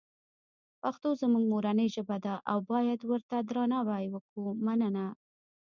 پښتوزموږمورنی 0.81 1.87
ژبه 1.95 2.17
ده 2.25 2.33
اوبایدورته 2.53 3.35
درناوی 3.49 4.05
وکومننه 4.15 5.05